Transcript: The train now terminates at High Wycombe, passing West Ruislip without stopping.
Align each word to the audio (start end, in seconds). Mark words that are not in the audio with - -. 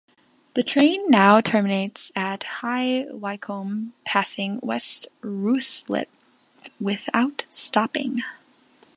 The 0.55 0.63
train 0.63 1.11
now 1.11 1.41
terminates 1.41 2.11
at 2.15 2.41
High 2.41 3.05
Wycombe, 3.11 3.93
passing 4.03 4.59
West 4.63 5.07
Ruislip 5.21 6.07
without 6.79 7.45
stopping. 7.49 8.23